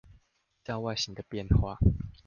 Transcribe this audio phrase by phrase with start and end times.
[0.03, 0.07] 依
[0.63, 1.77] 照外形的變化